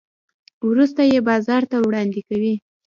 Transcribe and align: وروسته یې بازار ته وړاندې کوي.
وروسته 0.69 1.01
یې 1.11 1.19
بازار 1.29 1.63
ته 1.71 1.77
وړاندې 1.87 2.21
کوي. 2.29 2.53